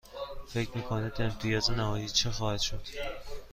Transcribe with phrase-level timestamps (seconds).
[0.47, 2.83] فکر می کنید امتیاز نهایی چه خواهد شد؟